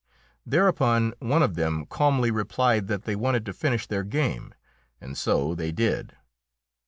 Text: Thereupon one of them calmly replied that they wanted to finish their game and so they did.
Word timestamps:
Thereupon 0.47 1.13
one 1.19 1.43
of 1.43 1.53
them 1.53 1.85
calmly 1.85 2.31
replied 2.31 2.87
that 2.87 3.03
they 3.03 3.15
wanted 3.15 3.45
to 3.45 3.53
finish 3.53 3.85
their 3.85 4.01
game 4.03 4.55
and 4.99 5.15
so 5.15 5.53
they 5.53 5.71
did. 5.71 6.15